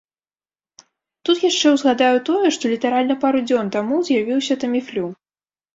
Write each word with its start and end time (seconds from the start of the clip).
Тут 1.29 1.37
яшчэ 1.49 1.67
ўзгадаю 1.75 2.17
тое, 2.31 2.47
што 2.59 2.63
літаральна 2.75 3.21
пару 3.27 3.39
дзён 3.53 3.73
таму 3.79 3.95
з'явіўся 4.11 4.63
таміфлю. 4.67 5.05